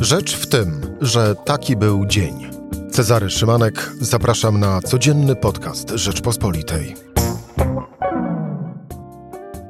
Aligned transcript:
Rzecz 0.00 0.36
w 0.36 0.46
tym, 0.46 0.80
że 1.00 1.34
taki 1.34 1.76
był 1.76 2.06
dzień. 2.06 2.50
Cezary 2.90 3.30
Szymanek, 3.30 3.92
zapraszam 4.00 4.60
na 4.60 4.80
codzienny 4.80 5.36
podcast 5.36 5.90
Rzeczpospolitej. 5.90 6.94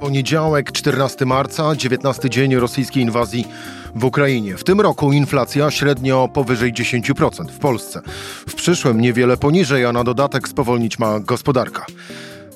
Poniedziałek, 0.00 0.72
14 0.72 1.26
marca, 1.26 1.76
19 1.76 2.30
dzień 2.30 2.54
rosyjskiej 2.56 3.02
inwazji 3.02 3.48
w 3.94 4.04
Ukrainie. 4.04 4.56
W 4.56 4.64
tym 4.64 4.80
roku 4.80 5.12
inflacja 5.12 5.70
średnio 5.70 6.28
powyżej 6.34 6.72
10% 6.72 7.48
w 7.50 7.58
Polsce. 7.58 8.00
W 8.48 8.54
przyszłym 8.54 9.00
niewiele 9.00 9.36
poniżej, 9.36 9.84
a 9.84 9.92
na 9.92 10.04
dodatek 10.04 10.48
spowolnić 10.48 10.98
ma 10.98 11.20
gospodarka. 11.20 11.86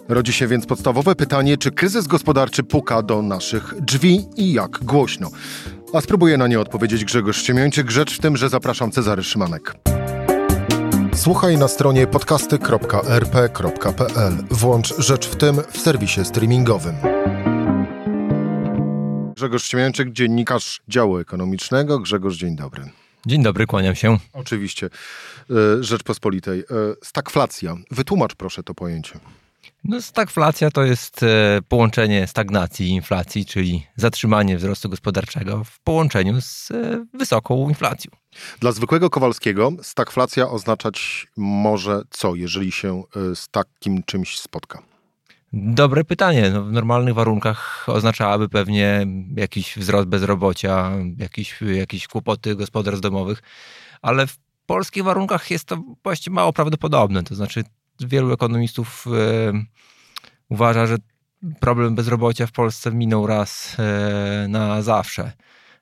Rodzi 0.09 0.33
się 0.33 0.47
więc 0.47 0.67
podstawowe 0.67 1.15
pytanie, 1.15 1.59
czy 1.59 1.71
kryzys 1.71 2.07
gospodarczy 2.07 2.63
puka 2.63 3.03
do 3.03 3.23
naszych 3.23 3.75
drzwi 3.81 4.27
i 4.37 4.53
jak 4.53 4.85
głośno. 4.85 5.31
A 5.95 6.01
spróbuję 6.01 6.37
na 6.37 6.47
nie 6.47 6.61
odpowiedzieć 6.61 7.05
Grzegorz 7.05 7.37
Ściemiończyk. 7.37 7.91
Rzecz 7.91 8.17
w 8.17 8.19
tym, 8.19 8.37
że 8.37 8.49
zapraszam 8.49 8.91
Cezary 8.91 9.23
Szymanek. 9.23 9.75
Słuchaj 11.15 11.57
na 11.57 11.69
stronie 11.69 12.07
podcasty.rp.pl. 12.07 14.33
Włącz 14.51 14.95
Rzecz 14.99 15.29
w 15.29 15.37
tym 15.37 15.57
w 15.71 15.79
serwisie 15.79 16.25
streamingowym. 16.25 16.95
Grzegorz 19.37 19.65
Ściemiończyk, 19.65 20.13
dziennikarz 20.13 20.81
działu 20.89 21.19
ekonomicznego. 21.19 21.99
Grzegorz, 21.99 22.37
dzień 22.37 22.57
dobry. 22.57 22.91
Dzień 23.27 23.43
dobry, 23.43 23.67
kłaniam 23.67 23.95
się. 23.95 24.19
Oczywiście. 24.33 24.91
E, 25.51 25.83
Rzeczpospolitej. 25.83 26.61
E, 26.61 26.65
stagflacja. 27.03 27.77
Wytłumacz 27.91 28.35
proszę 28.35 28.63
to 28.63 28.75
pojęcie. 28.75 29.19
No, 29.85 30.03
stagflacja 30.03 30.71
to 30.71 30.85
jest 30.85 31.23
e, 31.23 31.61
połączenie 31.69 32.27
stagnacji 32.27 32.87
i 32.87 32.91
inflacji, 32.91 33.47
czyli 33.47 33.87
zatrzymanie 33.97 34.57
wzrostu 34.57 34.89
gospodarczego 34.89 35.65
w 35.65 35.81
połączeniu 35.81 36.41
z 36.41 36.71
e, 36.71 37.07
wysoką 37.15 37.69
inflacją. 37.69 38.11
Dla 38.61 38.73
zwykłego 38.73 39.11
Kowalskiego 39.11 39.73
stagflacja 39.83 40.51
oznaczać 40.51 41.27
może 41.37 42.03
co, 42.11 42.35
jeżeli 42.35 42.73
się 42.73 43.03
e, 43.33 43.37
z 43.37 43.49
takim 43.49 44.03
czymś 44.03 44.39
spotka? 44.39 44.83
Dobre 45.53 46.05
pytanie. 46.05 46.51
No, 46.51 46.65
w 46.65 46.73
normalnych 46.73 47.15
warunkach 47.15 47.87
oznaczałaby 47.89 48.49
pewnie 48.49 49.07
jakiś 49.37 49.77
wzrost 49.77 50.09
bezrobocia, 50.09 50.93
jakieś, 51.19 51.61
jakieś 51.61 52.07
kłopoty 52.07 52.57
gospodarstw 52.57 53.03
domowych, 53.03 53.43
ale 54.03 54.27
w 54.27 54.37
polskich 54.67 55.05
warunkach 55.05 55.51
jest 55.51 55.65
to 55.65 55.83
właściwie 56.03 56.35
mało 56.35 56.53
prawdopodobne. 56.53 57.23
To 57.23 57.35
znaczy, 57.35 57.65
wielu 58.01 58.33
ekonomistów 58.33 59.07
e, 59.07 59.53
uważa, 60.49 60.87
że 60.87 60.97
problem 61.61 61.95
bezrobocia 61.95 62.47
w 62.47 62.53
Polsce 62.53 62.93
minął 62.93 63.27
raz 63.27 63.77
e, 63.79 64.47
na 64.49 64.83
zawsze. 64.83 65.33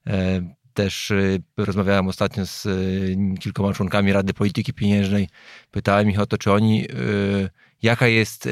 E, 0.07 0.43
też 0.75 1.13
rozmawiałem 1.57 2.09
ostatnio 2.09 2.47
z 2.47 2.69
kilkoma 3.41 3.73
członkami 3.73 4.13
Rady 4.13 4.35
Polityki 4.35 4.73
Pieniężnej. 4.73 5.29
Pytałem 5.71 6.11
ich 6.11 6.21
o 6.21 6.27
to, 6.27 6.39
czy 6.39 6.53
oni, 6.53 6.87
jaka 7.83 8.07
jest 8.07 8.49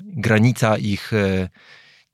granica 0.00 0.78
ich 0.78 1.12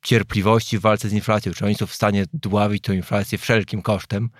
cierpliwości 0.04 0.78
w 0.78 0.80
walce 0.80 1.08
z 1.08 1.12
inflacją, 1.12 1.52
czy 1.52 1.64
oni 1.64 1.74
są 1.74 1.86
w 1.86 1.94
stanie 1.94 2.24
dławić 2.32 2.82
tę 2.82 2.94
inflację 2.94 3.38
wszelkim 3.38 3.82
kosztem. 3.82 4.30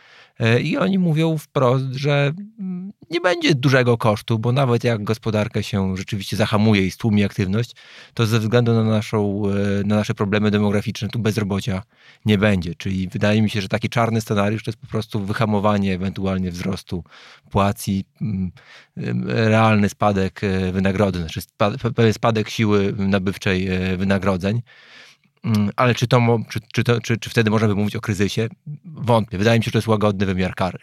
E, 0.40 0.60
I 0.60 0.78
oni 0.78 0.98
mówią 0.98 1.38
wprost, 1.38 1.84
że 1.92 2.32
mm, 2.58 2.92
nie 3.10 3.20
będzie 3.20 3.54
dużego 3.54 3.98
kosztu, 3.98 4.38
bo 4.38 4.52
nawet 4.52 4.84
jak 4.84 5.04
gospodarka 5.04 5.62
się 5.62 5.96
rzeczywiście 5.96 6.36
zahamuje 6.36 6.86
i 6.86 6.90
stłumi 6.90 7.24
aktywność, 7.24 7.76
to 8.14 8.26
ze 8.26 8.40
względu 8.40 8.74
na, 8.74 8.84
naszą, 8.84 9.42
e, 9.46 9.84
na 9.84 9.96
nasze 9.96 10.14
problemy 10.14 10.50
demograficzne 10.50 11.08
tu 11.08 11.18
bezrobocia 11.18 11.82
nie 12.24 12.38
będzie. 12.38 12.74
Czyli 12.74 13.08
wydaje 13.08 13.42
mi 13.42 13.50
się, 13.50 13.60
że 13.60 13.68
taki 13.68 13.88
czarny 13.88 14.20
scenariusz 14.20 14.64
to 14.64 14.70
jest 14.70 14.80
po 14.80 14.86
prostu 14.86 15.20
wyhamowanie 15.20 15.94
ewentualnie 15.94 16.50
wzrostu 16.50 17.04
płac 17.50 17.88
i 17.88 18.04
mm, 18.20 18.52
realny 19.26 19.88
spadek 19.88 20.44
e, 20.44 20.72
wynagrodzeń, 20.72 21.22
znaczy 21.22 21.40
spadek 22.12 22.48
siły 22.48 22.94
nabywczej 22.98 23.68
wynagrodzeń. 23.96 24.62
Mm, 25.44 25.70
ale 25.76 25.94
czy, 25.94 26.06
to, 26.06 26.20
czy, 26.48 26.60
czy, 26.72 26.84
to, 26.84 27.00
czy, 27.00 27.16
czy 27.16 27.30
wtedy 27.30 27.50
można 27.50 27.68
by 27.68 27.74
mówić 27.74 27.96
o 27.96 28.00
kryzysie? 28.00 28.48
Wątpię. 28.84 29.38
Wydaje 29.38 29.58
mi 29.58 29.64
się, 29.64 29.68
że 29.68 29.72
to 29.72 29.78
jest 29.78 29.88
łagodny 29.88 30.26
wymiar 30.26 30.54
kary. 30.54 30.78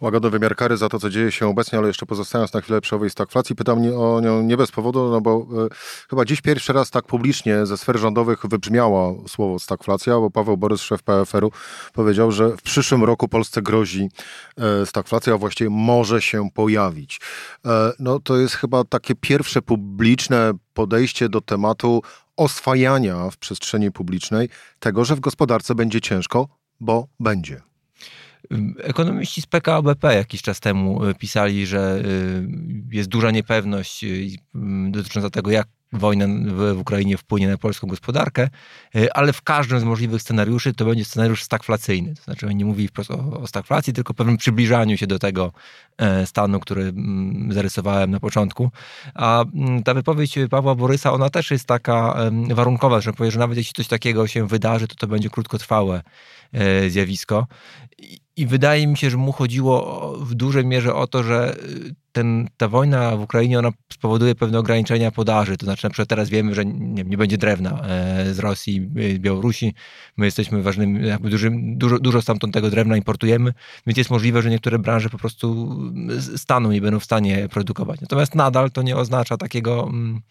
Łagodny 0.00 0.30
wymiar 0.30 0.56
kary 0.56 0.76
za 0.76 0.88
to, 0.88 0.98
co 0.98 1.10
dzieje 1.10 1.32
się 1.32 1.48
obecnie, 1.48 1.78
ale 1.78 1.88
jeszcze 1.88 2.06
pozostając 2.06 2.52
na 2.52 2.60
chwilę 2.60 2.80
przy 2.80 2.96
owej 2.96 3.10
stagflacji, 3.10 3.56
pytam 3.56 3.78
o 3.96 4.20
nią 4.20 4.42
nie 4.42 4.56
bez 4.56 4.70
powodu, 4.70 5.10
no 5.10 5.20
bo 5.20 5.46
e, 5.66 5.68
chyba 6.10 6.24
dziś 6.24 6.40
pierwszy 6.40 6.72
raz 6.72 6.90
tak 6.90 7.04
publicznie 7.04 7.66
ze 7.66 7.78
sfer 7.78 7.98
rządowych 7.98 8.46
wybrzmiało 8.46 9.24
słowo 9.28 9.58
stagflacja, 9.58 10.14
bo 10.14 10.30
Paweł 10.30 10.56
Borys, 10.56 10.80
szef 10.80 11.02
PFR-u, 11.02 11.50
powiedział, 11.92 12.32
że 12.32 12.56
w 12.56 12.62
przyszłym 12.62 13.04
roku 13.04 13.28
Polsce 13.28 13.62
grozi 13.62 14.08
e, 14.56 14.86
stagflacja, 14.86 15.34
a 15.34 15.38
właściwie 15.38 15.70
może 15.70 16.22
się 16.22 16.48
pojawić. 16.54 17.20
E, 17.64 17.92
no 17.98 18.20
to 18.20 18.36
jest 18.36 18.54
chyba 18.54 18.84
takie 18.84 19.14
pierwsze 19.14 19.62
publiczne 19.62 20.52
podejście 20.74 21.28
do 21.28 21.40
tematu 21.40 22.02
oswajania 22.36 23.30
w 23.30 23.36
przestrzeni 23.36 23.90
publicznej 23.90 24.48
tego, 24.78 25.04
że 25.04 25.16
w 25.16 25.20
gospodarce 25.20 25.74
będzie 25.74 26.00
ciężko, 26.00 26.48
bo 26.80 27.08
będzie. 27.20 27.62
Ekonomiści 28.78 29.42
z 29.42 29.46
PKO 29.46 29.82
BP 29.82 30.14
jakiś 30.14 30.42
czas 30.42 30.60
temu 30.60 31.04
e, 31.04 31.14
pisali, 31.14 31.66
że 31.66 31.80
e, 31.80 32.06
jest 32.90 33.08
duża 33.08 33.30
niepewność 33.30 34.04
e, 34.04 34.08
dotycząca 34.90 35.30
tego, 35.30 35.50
jak 35.50 35.68
wojna 35.92 36.26
w 36.46 36.78
Ukrainie 36.78 37.16
wpłynie 37.16 37.48
na 37.48 37.58
polską 37.58 37.86
gospodarkę, 37.86 38.48
e, 38.94 39.16
ale 39.16 39.32
w 39.32 39.42
każdym 39.42 39.80
z 39.80 39.84
możliwych 39.84 40.22
scenariuszy 40.22 40.74
to 40.74 40.84
będzie 40.84 41.04
scenariusz 41.04 41.42
stagflacyjny. 41.42 42.14
To 42.14 42.22
znaczy 42.22 42.54
nie 42.54 42.64
mówili 42.64 42.88
wprost 42.88 43.10
o, 43.10 43.40
o 43.40 43.46
stagflacji, 43.46 43.92
tylko 43.92 44.14
pewnym 44.14 44.36
przybliżaniu 44.36 44.96
się 44.96 45.06
do 45.06 45.18
tego 45.18 45.52
e, 45.98 46.26
stanu, 46.26 46.60
który 46.60 46.82
mm, 46.82 47.52
zarysowałem 47.52 48.10
na 48.10 48.20
początku. 48.20 48.70
A 49.14 49.44
mm, 49.54 49.82
ta 49.82 49.94
wypowiedź 49.94 50.38
Pawła 50.50 50.74
Borysa, 50.74 51.12
ona 51.12 51.30
też 51.30 51.50
jest 51.50 51.66
taka 51.66 52.16
warunkowa, 52.50 53.00
że 53.00 53.12
powie, 53.12 53.30
że 53.30 53.38
nawet 53.38 53.58
jeśli 53.58 53.72
coś 53.72 53.88
takiego 53.88 54.26
się 54.26 54.46
wydarzy, 54.46 54.88
to 54.88 54.94
to 54.94 55.06
będzie 55.06 55.30
krótkotrwałe 55.30 56.02
e, 56.52 56.90
zjawisko. 56.90 57.46
I 58.36 58.46
wydaje 58.46 58.86
mi 58.86 58.96
się, 58.96 59.10
że 59.10 59.16
mu 59.16 59.32
chodziło 59.32 60.12
w 60.20 60.34
dużej 60.34 60.66
mierze 60.66 60.94
o 60.94 61.06
to, 61.06 61.22
że 61.22 61.56
ten, 62.12 62.48
ta 62.56 62.68
wojna 62.68 63.16
w 63.16 63.20
Ukrainie 63.20 63.58
ona 63.58 63.70
spowoduje 63.92 64.34
pewne 64.34 64.58
ograniczenia 64.58 65.10
podaży. 65.10 65.56
To 65.56 65.66
znaczy, 65.66 65.86
na 65.86 65.90
przykład 65.90 66.08
teraz 66.08 66.28
wiemy, 66.28 66.54
że 66.54 66.64
nie, 66.64 67.04
nie 67.04 67.16
będzie 67.16 67.38
drewna 67.38 67.80
e, 67.84 68.34
z 68.34 68.38
Rosji 68.38 68.90
i 69.14 69.20
Białorusi. 69.20 69.74
My 70.16 70.24
jesteśmy 70.24 70.62
ważnym, 70.62 71.04
jakby 71.04 71.30
dużym, 71.30 71.78
dużo, 71.78 71.98
dużo 71.98 72.22
stamtąd 72.22 72.54
tego 72.54 72.70
drewna 72.70 72.96
importujemy, 72.96 73.52
więc 73.86 73.98
jest 73.98 74.10
możliwe, 74.10 74.42
że 74.42 74.50
niektóre 74.50 74.78
branże 74.78 75.10
po 75.10 75.18
prostu 75.18 75.76
staną, 76.36 76.72
nie 76.72 76.80
będą 76.80 77.00
w 77.00 77.04
stanie 77.04 77.48
produkować. 77.48 78.00
Natomiast 78.00 78.34
nadal 78.34 78.70
to 78.70 78.82
nie 78.82 78.96
oznacza 78.96 79.36
takiego. 79.36 79.82
Mm, 79.88 80.22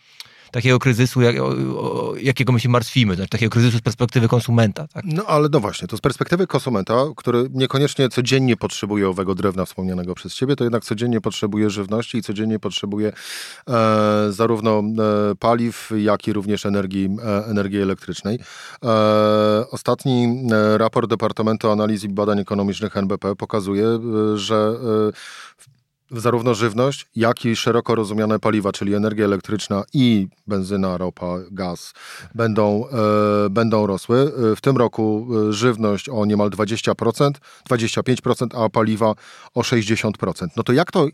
takiego 0.51 0.79
kryzysu, 0.79 1.21
jak, 1.21 1.35
o, 1.39 2.13
jakiego 2.21 2.53
my 2.53 2.59
się 2.59 2.69
martwimy, 2.69 3.15
znaczy 3.15 3.29
takiego 3.29 3.49
kryzysu 3.49 3.77
z 3.77 3.81
perspektywy 3.81 4.27
konsumenta. 4.27 4.87
Tak? 4.87 5.03
No 5.05 5.25
ale 5.25 5.49
no 5.51 5.59
właśnie, 5.59 5.87
to 5.87 5.97
z 5.97 6.01
perspektywy 6.01 6.47
konsumenta, 6.47 6.93
który 7.15 7.49
niekoniecznie 7.53 8.09
codziennie 8.09 8.57
potrzebuje 8.57 9.09
owego 9.09 9.35
drewna 9.35 9.65
wspomnianego 9.65 10.15
przez 10.15 10.35
ciebie, 10.35 10.55
to 10.55 10.63
jednak 10.63 10.83
codziennie 10.83 11.21
potrzebuje 11.21 11.69
żywności 11.69 12.17
i 12.17 12.21
codziennie 12.21 12.59
potrzebuje 12.59 13.13
e, 13.69 14.27
zarówno 14.29 14.79
e, 14.79 15.35
paliw, 15.35 15.89
jak 15.97 16.27
i 16.27 16.33
również 16.33 16.65
energii, 16.65 17.09
e, 17.23 17.45
energii 17.45 17.81
elektrycznej. 17.81 18.39
E, 18.85 18.89
ostatni 19.71 20.47
e, 20.51 20.77
raport 20.77 21.09
Departamentu 21.09 21.71
Analiz 21.71 22.03
i 22.03 22.09
Badań 22.09 22.39
Ekonomicznych 22.39 22.97
NBP 22.97 23.35
pokazuje, 23.35 23.85
e, 23.85 23.99
że 24.37 24.75
zarówno 26.11 26.53
żywność, 26.53 27.07
jak 27.15 27.45
i 27.45 27.55
szeroko 27.55 27.95
rozumiane 27.95 28.39
paliwa, 28.39 28.71
czyli 28.71 28.93
energia 28.93 29.25
elektryczna 29.25 29.83
i 29.93 30.27
benzyna, 30.47 30.97
ropa, 30.97 31.37
gaz 31.51 31.93
będą, 32.35 32.87
e, 32.87 33.49
będą 33.49 33.87
rosły. 33.87 34.31
E, 34.51 34.55
w 34.55 34.61
tym 34.61 34.77
roku 34.77 35.27
e, 35.49 35.53
żywność 35.53 36.09
o 36.09 36.25
niemal 36.25 36.49
20%, 36.49 37.31
25%, 37.69 38.65
a 38.65 38.69
paliwa 38.69 39.13
o 39.53 39.61
60%. 39.61 40.47
No 40.57 40.63
to 40.63 40.73
jak 40.73 40.91
to 40.91 41.07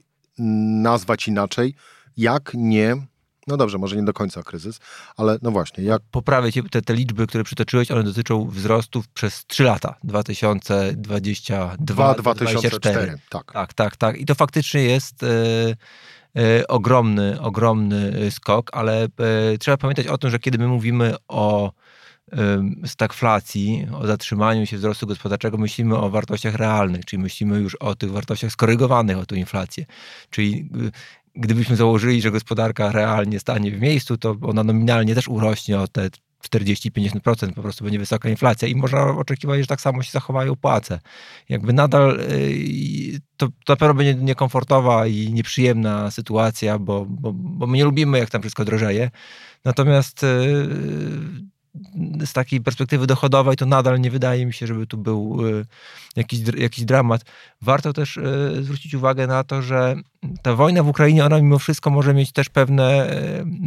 nazwać 0.82 1.28
inaczej, 1.28 1.76
jak 2.18 2.52
nie 2.54 2.98
no 3.48 3.58
dobrze, 3.58 3.78
może 3.78 3.96
nie 3.96 4.04
do 4.04 4.14
końca 4.14 4.44
kryzys, 4.44 4.80
ale 5.18 5.38
no 5.42 5.52
właśnie. 5.52 5.84
Jak... 5.84 6.02
Poprawię 6.12 6.52
cię, 6.52 6.64
te, 6.64 6.82
te 6.82 6.94
liczby, 6.94 7.28
które 7.28 7.44
przytoczyłeś, 7.44 7.92
one 7.92 8.04
dotyczą 8.04 8.50
wzrostów 8.50 9.08
przez 9.08 9.46
3 9.46 9.64
lata. 9.64 9.96
2022, 10.04 12.14
2024. 12.14 13.18
Tak. 13.30 13.52
tak, 13.52 13.74
tak, 13.74 13.96
tak. 13.96 14.18
I 14.18 14.26
to 14.26 14.36
faktycznie 14.36 14.84
jest 14.84 15.24
e, 15.24 15.28
e, 16.38 16.68
ogromny, 16.68 17.42
ogromny 17.42 18.32
skok, 18.32 18.70
ale 18.74 19.04
e, 19.04 19.08
trzeba 19.60 19.78
pamiętać 19.78 20.08
o 20.08 20.18
tym, 20.18 20.30
że 20.30 20.40
kiedy 20.40 20.58
my 20.58 20.68
mówimy 20.68 21.16
o 21.28 21.72
stagflacji, 22.86 23.88
o 23.94 24.08
zatrzymaniu 24.08 24.66
się 24.66 24.78
wzrostu 24.78 25.08
gospodarczego, 25.08 25.58
myślimy 25.58 25.98
o 25.98 26.10
wartościach 26.10 26.56
realnych, 26.56 27.06
czyli 27.06 27.22
myślimy 27.22 27.60
już 27.60 27.76
o 27.76 27.96
tych 27.96 28.12
wartościach 28.12 28.52
skorygowanych 28.52 29.18
o 29.18 29.26
tę 29.26 29.36
inflację. 29.36 29.86
Czyli 30.30 30.70
gdybyśmy 31.38 31.76
założyli, 31.76 32.22
że 32.22 32.32
gospodarka 32.32 32.92
realnie 32.92 33.40
stanie 33.40 33.72
w 33.72 33.82
miejscu, 33.82 34.18
to 34.18 34.36
ona 34.42 34.64
nominalnie 34.64 35.16
też 35.16 35.28
urośnie 35.28 35.80
o 35.80 35.88
te 35.88 36.10
40-50% 36.44 37.54
po 37.54 37.62
prostu 37.62 37.84
będzie 37.84 38.00
wysoka 38.00 38.30
inflacja 38.30 38.68
i 38.68 38.76
można 38.76 39.04
oczekiwać, 39.04 39.62
że 39.62 39.68
tak 39.68 39.82
samo 39.82 40.04
się 40.04 40.12
zachowają 40.12 40.56
płace. 40.56 41.00
Jakby 41.50 41.74
nadal 41.74 42.20
y, 42.32 43.22
to, 43.38 43.48
to 43.48 43.74
na 43.74 43.76
pewno 43.76 43.94
będzie 43.94 44.16
niekomfortowa 44.16 45.08
i 45.08 45.34
nieprzyjemna 45.34 46.12
sytuacja, 46.12 46.80
bo, 46.80 47.06
bo, 47.06 47.34
bo 47.34 47.68
my 47.68 47.78
nie 47.78 47.84
lubimy, 47.84 48.20
jak 48.20 48.30
tam 48.30 48.42
wszystko 48.42 48.66
drożeje. 48.66 49.12
Natomiast 49.66 50.24
y, 50.24 50.28
z 52.26 52.34
takiej 52.34 52.62
perspektywy 52.62 53.08
dochodowej 53.08 53.56
to 53.56 53.66
nadal 53.66 54.02
nie 54.02 54.12
wydaje 54.12 54.46
mi 54.46 54.54
się, 54.54 54.68
żeby 54.68 54.88
tu 54.88 54.98
był 54.98 55.48
y, 55.48 55.66
jakiś, 56.16 56.40
jakiś 56.58 56.86
dramat. 56.86 57.22
Warto 57.62 57.94
też 57.94 58.20
zwrócić 58.62 58.94
uwagę 58.94 59.28
na 59.28 59.44
to, 59.44 59.62
że 59.62 59.96
ta 60.42 60.56
wojna 60.56 60.84
w 60.84 60.88
Ukrainie, 60.88 61.26
ona 61.26 61.38
mimo 61.42 61.60
wszystko 61.60 61.90
może 61.90 62.14
mieć 62.14 62.32
też 62.32 62.50
pewne, 62.50 63.10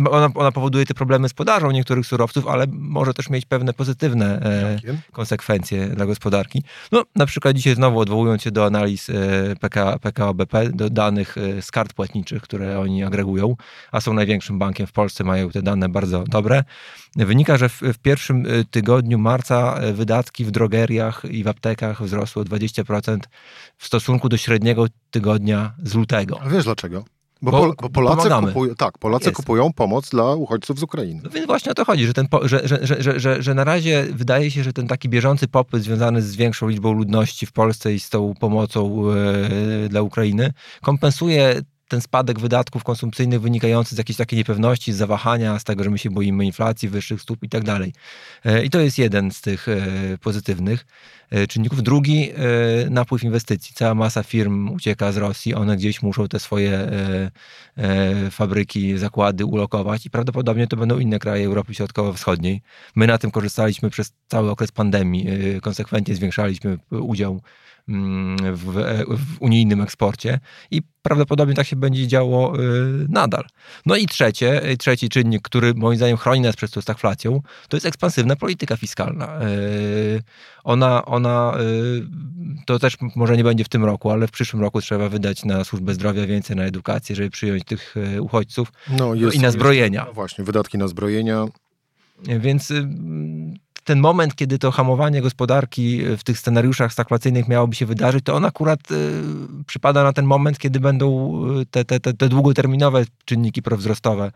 e, 0.07 0.11
ona, 0.11 0.29
ona 0.35 0.53
powoduje 0.53 0.87
te 0.87 0.95
problemy 0.95 1.29
z 1.29 1.35
podażą 1.35 1.71
niektórych 1.71 2.07
surowców, 2.07 2.49
ale 2.49 2.67
może 2.73 3.15
też 3.15 3.31
mieć 3.31 3.47
pewne 3.47 3.73
pozytywne 3.73 4.43
e, 4.43 4.79
konsekwencje 5.13 5.89
dla 5.89 6.07
gospodarki. 6.07 6.63
No, 6.93 7.03
na 7.17 7.27
przykład 7.27 7.57
dzisiaj 7.57 7.75
znowu 7.75 7.99
odwołując 7.99 8.43
się 8.43 8.51
do 8.51 8.67
analiz 8.67 9.11
e, 9.11 9.13
PK, 9.61 9.99
PKO 9.99 10.35
BP, 10.35 10.69
do 10.69 10.91
danych 10.91 11.37
z 11.61 11.71
kart 11.71 11.93
płatniczych, 11.93 12.43
które 12.43 12.81
oni 12.81 13.05
agregują, 13.05 13.57
a 13.93 14.01
są 14.01 14.13
największym 14.13 14.59
bankiem 14.59 14.87
w 14.87 14.93
Polsce, 14.93 15.25
mają 15.25 15.51
te 15.51 15.63
dane 15.63 15.89
bardzo 15.89 16.25
dobre, 16.25 16.65
wynika, 17.17 17.57
że 17.57 17.69
w, 17.69 17.81
w 17.81 17.99
pierwszym 17.99 18.47
tygodniu 18.71 19.19
marca 19.19 19.81
wydatki 19.93 20.45
w 20.45 20.51
drogeriach 20.51 21.23
i 21.31 21.45
w 21.45 21.49
aptekach 21.49 22.03
wzrosły 22.03 22.43
o 22.43 22.45
20% 22.45 23.19
w 23.77 23.87
stosunku 23.87 24.29
do 24.29 24.37
średniego 24.37 24.87
tygodnia 25.11 25.73
z 25.85 25.95
lutego. 25.95 26.41
A 26.43 26.49
wiesz 26.49 26.65
dlaczego? 26.65 27.05
Bo, 27.43 27.51
bo, 27.51 27.75
bo 27.83 27.91
Polacy, 27.91 28.29
kupują, 28.47 28.75
tak, 28.75 28.99
Polacy 28.99 29.33
kupują 29.33 29.73
pomoc 29.73 30.11
dla 30.11 30.35
uchodźców 30.35 30.79
z 30.79 30.83
Ukrainy. 30.83 31.21
No 31.25 31.31
więc 31.31 31.47
właśnie 31.47 31.73
o 31.73 31.75
to 31.75 31.85
chodzi, 31.85 32.07
że, 32.07 32.13
ten, 32.13 32.29
że, 32.43 32.61
że, 32.65 32.79
że, 32.83 33.21
że, 33.21 33.43
że 33.43 33.55
na 33.55 33.65
razie 33.65 34.07
wydaje 34.13 34.51
się, 34.51 34.63
że 34.65 34.73
ten 34.73 34.87
taki 34.89 35.09
bieżący 35.09 35.49
popyt 35.49 35.83
związany 35.83 36.23
z 36.23 36.37
większą 36.37 36.69
liczbą 36.69 36.93
ludności 36.93 37.47
w 37.47 37.53
Polsce 37.53 37.95
i 37.95 38.01
z 38.01 38.11
tą 38.11 38.35
pomocą 38.41 39.05
e, 39.11 39.89
dla 39.89 40.03
Ukrainy 40.03 40.53
kompensuje 40.83 41.63
ten 41.91 42.01
spadek 42.01 42.41
wydatków 42.41 42.85
konsumpcyjnych 42.85 43.41
wynikający 43.41 43.95
z 43.95 43.99
jakiejś 43.99 44.17
takiej 44.17 44.37
niepewności, 44.37 44.93
z 44.93 44.97
zawahania, 44.97 45.59
z 45.59 45.65
tego, 45.65 45.85
że 45.85 45.91
my 45.91 45.99
się 45.99 46.11
boimy 46.11 46.45
inflacji, 46.45 46.89
wyższych 46.89 47.23
stóp 47.23 47.43
i 47.43 47.49
tak 47.49 47.65
dalej. 47.65 47.93
E, 48.45 48.65
I 48.65 48.71
to 48.71 48.81
jest 48.81 48.99
jeden 48.99 49.31
z 49.31 49.41
tych 49.41 49.69
e, 49.69 49.79
pozytywnych 50.21 50.87
e, 51.31 51.47
czynników. 51.47 51.83
Drugi, 51.83 52.33
napływ 52.91 53.25
inwestycji. 53.25 53.75
Cała 53.75 53.95
masa 53.95 54.23
firm 54.23 54.69
ucieka 54.69 55.13
z 55.13 55.17
Rosji, 55.17 55.55
one 55.55 55.77
gdzieś 55.77 56.03
muszą 56.03 56.29
te 56.29 56.39
swoje 56.39 56.91
fabryki, 58.31 58.99
zakłady 58.99 59.45
ulokować 59.45 60.07
i 60.07 60.11
prawdopodobnie 60.11 60.67
to 60.67 60.77
będą 60.77 60.99
inne 60.99 61.19
kraje 61.19 61.47
Europy 61.47 61.75
Środkowo-Wschodniej. 61.75 62.63
My 62.95 63.07
na 63.07 63.19
tym 63.19 63.31
korzystaliśmy 63.31 63.91
przez 63.91 64.13
cały 64.29 64.51
okres 64.51 64.73
pandemii, 64.73 65.27
konsekwentnie 65.63 66.15
zwiększaliśmy 66.15 66.79
udział 66.91 67.41
w, 68.53 68.65
w, 69.19 69.41
unijnym 69.41 69.81
eksporcie 69.81 70.41
i 70.71 70.83
prawdopodobnie 71.03 71.55
tak 71.55 71.67
się 71.67 71.77
będzie 71.77 72.07
działo 72.07 72.61
y, 72.61 72.61
nadal. 73.09 73.45
No 73.87 73.97
i 73.97 74.07
trzecie, 74.07 74.71
y, 74.71 74.77
trzeci 74.77 75.09
czynnik, 75.09 75.43
który 75.43 75.75
moim 75.75 75.97
zdaniem 75.97 76.17
chroni 76.17 76.41
nas 76.41 76.57
przed 76.57 76.71
tą 76.71 76.81
stagflacją, 76.81 77.43
to 77.69 77.77
jest 77.77 77.87
ekspansywna 77.87 78.37
polityka 78.37 78.77
fiskalna. 78.77 79.41
Y, 79.43 80.23
ona, 80.65 81.05
ona 81.05 81.55
to 82.67 82.79
też 82.79 82.97
może 83.17 83.37
nie 83.37 83.45
będzie 83.45 83.65
w 83.65 83.69
tym 83.69 83.85
roku, 83.85 84.11
ale 84.11 84.27
w 84.27 84.31
przyszłym 84.31 84.63
roku 84.63 84.81
trzeba 84.81 85.09
wydać 85.09 85.45
na 85.45 85.65
służbę 85.65 85.95
zdrowia 85.95 86.27
więcej, 86.27 86.57
na 86.57 86.63
edukację, 86.63 87.17
żeby 87.17 87.31
przyjąć 87.31 87.65
tych 87.65 87.95
uchodźców 88.21 88.73
no, 88.99 89.15
jest, 89.15 89.37
i 89.37 89.41
na 89.41 89.51
zbrojenia. 89.51 90.01
Jest, 90.01 90.09
no 90.09 90.15
właśnie, 90.15 90.45
wydatki 90.45 90.79
na 90.79 90.89
zbrojenia. 90.89 91.47
Więc 92.23 92.73
ten 93.91 94.01
moment, 94.01 94.35
kiedy 94.35 94.59
to 94.59 94.71
hamowanie 94.71 95.23
gospodarki 95.23 96.03
w 96.17 96.25
tych 96.25 96.39
scenariuszach 96.39 96.93
stagflacyjnych 96.93 97.49
miałoby 97.49 97.75
się 97.75 97.87
wydarzyć, 97.87 98.25
to 98.25 98.35
on 98.35 98.45
akurat 98.45 98.91
y, 98.91 99.23
przypada 99.67 100.05
na 100.05 100.13
ten 100.13 100.25
moment, 100.25 100.59
kiedy 100.59 100.81
będą 100.81 101.07
y, 101.61 101.67
te, 101.67 101.85
te, 101.85 102.01
te, 102.01 102.13
te 102.15 102.29
długoterminowe 102.29 103.05
czynniki 103.25 103.63
prowzrostowe 103.63 104.33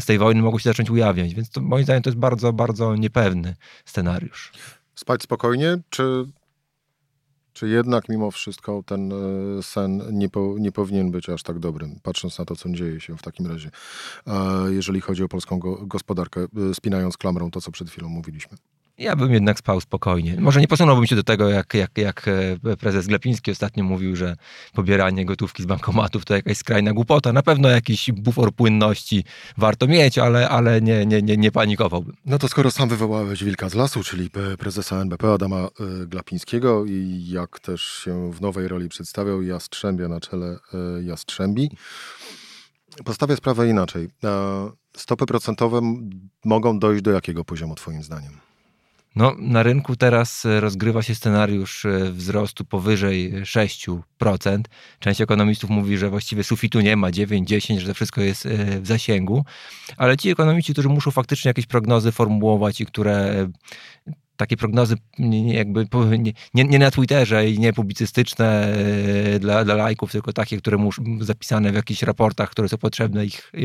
z 0.00 0.06
tej 0.06 0.18
wojny 0.18 0.42
mogą 0.42 0.58
się 0.58 0.70
zacząć 0.70 0.90
ujawniać. 0.90 1.34
Więc 1.34 1.50
to, 1.50 1.60
moim 1.60 1.84
zdaniem 1.84 2.02
to 2.02 2.10
jest 2.10 2.18
bardzo, 2.18 2.52
bardzo 2.52 2.96
niepewny 2.96 3.56
scenariusz. 3.84 4.52
Spać 4.94 5.22
spokojnie, 5.22 5.78
czy, 5.90 6.24
czy 7.52 7.68
jednak 7.68 8.08
mimo 8.08 8.30
wszystko 8.30 8.82
ten 8.86 9.12
sen 9.62 10.02
nie, 10.12 10.28
po, 10.28 10.54
nie 10.58 10.72
powinien 10.72 11.10
być 11.10 11.28
aż 11.28 11.42
tak 11.42 11.58
dobrym, 11.58 12.00
patrząc 12.02 12.38
na 12.38 12.44
to, 12.44 12.56
co 12.56 12.68
dzieje 12.68 13.00
się 13.00 13.16
w 13.16 13.22
takim 13.22 13.46
razie, 13.46 13.70
jeżeli 14.68 15.00
chodzi 15.00 15.22
o 15.24 15.28
polską 15.28 15.58
gospodarkę, 15.82 16.46
spinając 16.72 17.16
klamrą 17.16 17.50
to, 17.50 17.60
co 17.60 17.70
przed 17.70 17.90
chwilą 17.90 18.08
mówiliśmy? 18.08 18.58
Ja 18.98 19.16
bym 19.16 19.32
jednak 19.32 19.58
spał 19.58 19.80
spokojnie. 19.80 20.36
Może 20.40 20.60
nie 20.60 20.68
posunąłbym 20.68 21.06
się 21.06 21.16
do 21.16 21.22
tego, 21.22 21.48
jak, 21.48 21.74
jak, 21.74 21.98
jak 21.98 22.28
e, 22.64 22.76
prezes 22.76 23.06
Glepiński 23.06 23.50
ostatnio 23.50 23.84
mówił, 23.84 24.16
że 24.16 24.36
pobieranie 24.72 25.24
gotówki 25.24 25.62
z 25.62 25.66
bankomatów 25.66 26.24
to 26.24 26.34
jakaś 26.34 26.56
skrajna 26.56 26.92
głupota. 26.92 27.32
Na 27.32 27.42
pewno 27.42 27.68
jakiś 27.68 28.10
bufor 28.12 28.52
płynności 28.52 29.24
warto 29.56 29.86
mieć, 29.86 30.18
ale, 30.18 30.48
ale 30.48 30.80
nie, 30.80 31.06
nie, 31.06 31.22
nie, 31.22 31.36
nie 31.36 31.52
panikowałbym. 31.52 32.16
No 32.24 32.38
to 32.38 32.48
skoro 32.48 32.70
sam 32.70 32.88
wywołałeś 32.88 33.44
wilka 33.44 33.68
z 33.68 33.74
lasu, 33.74 34.04
czyli 34.04 34.30
prezesa 34.58 35.00
NBP 35.00 35.32
Adama 35.32 35.58
e, 35.58 35.68
Glapińskiego 36.06 36.84
i 36.84 37.24
jak 37.28 37.60
też 37.60 37.82
się 37.82 38.32
w 38.32 38.40
nowej 38.40 38.68
roli 38.68 38.88
przedstawiał 38.88 39.42
Jastrzębia 39.42 40.08
na 40.08 40.20
czele 40.20 40.58
e, 40.74 41.02
Jastrzębi, 41.02 41.70
postawię 43.04 43.36
sprawę 43.36 43.68
inaczej. 43.68 44.08
Stopy 44.96 45.26
procentowe 45.26 45.80
mogą 46.44 46.78
dojść 46.78 47.02
do 47.02 47.10
jakiego 47.10 47.44
poziomu 47.44 47.74
twoim 47.74 48.02
zdaniem? 48.02 48.47
No, 49.16 49.34
na 49.38 49.62
rynku 49.62 49.96
teraz 49.96 50.46
e, 50.46 50.60
rozgrywa 50.60 51.02
się 51.02 51.14
scenariusz 51.14 51.84
e, 51.84 52.12
wzrostu 52.12 52.64
powyżej 52.64 53.32
6%. 53.42 54.00
Część 54.98 55.20
ekonomistów 55.20 55.70
mówi, 55.70 55.98
że 55.98 56.10
właściwie 56.10 56.44
sufitu 56.44 56.80
nie 56.80 56.96
ma, 56.96 57.10
9-10, 57.10 57.78
że 57.78 57.86
to 57.88 57.94
wszystko 57.94 58.20
jest 58.20 58.46
e, 58.46 58.80
w 58.80 58.86
zasięgu. 58.86 59.44
Ale 59.96 60.16
ci 60.16 60.30
ekonomiści, 60.30 60.72
którzy 60.72 60.88
muszą 60.88 61.10
faktycznie 61.10 61.48
jakieś 61.48 61.66
prognozy 61.66 62.12
formułować 62.12 62.80
i 62.80 62.86
które 62.86 63.46
takie 64.38 64.56
prognozy 64.56 64.96
jakby 65.46 65.86
nie, 66.54 66.64
nie, 66.64 66.78
na 66.78 66.90
Twitterze 66.90 67.50
i 67.50 67.58
nie 67.58 67.72
publicystyczne 67.72 68.74
e, 69.34 69.38
dla, 69.38 69.64
dla 69.64 69.74
lajków, 69.74 70.12
tylko 70.12 70.32
takie, 70.32 70.58
które 70.58 70.76
muszą 70.76 71.02
zapisane 71.20 71.72
w 71.72 71.74
jakichś 71.74 72.02
raportach, 72.02 72.50
które 72.50 72.68
są 72.68 72.78
potrzebne 72.78 73.26
ich 73.26 73.52
e, 73.54 73.58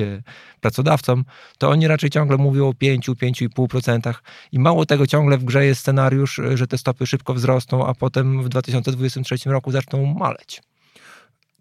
pracodawcom, 0.61 1.25
to 1.57 1.69
oni 1.69 1.87
raczej 1.87 2.09
ciągle 2.09 2.37
mówią 2.37 2.67
o 2.67 2.73
5, 2.73 3.09
5,5% 3.09 4.13
i 4.51 4.59
mało 4.59 4.85
tego 4.85 5.07
ciągle 5.07 5.37
w 5.37 5.43
grze 5.43 5.65
jest 5.65 5.81
scenariusz, 5.81 6.41
że 6.53 6.67
te 6.67 6.77
stopy 6.77 7.07
szybko 7.07 7.33
wzrosną, 7.33 7.87
a 7.87 7.93
potem 7.93 8.43
w 8.43 8.49
2023 8.49 9.35
roku 9.45 9.71
zaczną 9.71 10.05
maleć. 10.05 10.61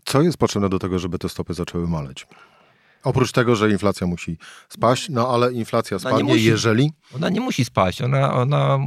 Co 0.05 0.23
jest 0.23 0.39
potrzebne 0.39 0.69
do 0.69 0.79
tego, 0.79 0.99
żeby 0.99 1.19
te 1.19 1.29
stopy 1.29 1.55
zaczęły 1.55 1.89
maleć? 1.89 2.27
Oprócz 3.03 3.33
tego, 3.33 3.57
że 3.57 3.71
inflacja 3.71 4.07
musi 4.07 4.39
spaść, 4.69 5.09
no 5.09 5.29
ale 5.29 5.53
inflacja 5.53 5.99
spadnie, 5.99 6.25
musi, 6.25 6.45
jeżeli... 6.45 6.93
Ona 7.17 7.29
nie 7.29 7.41
musi 7.41 7.65
spaść. 7.65 8.03
Ona, 8.03 8.35
ona 8.35 8.79